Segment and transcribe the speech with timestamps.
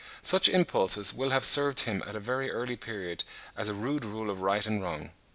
[0.23, 3.23] Such impulses will have served him at a very early period
[3.55, 5.11] as a rude rule of right and wrong.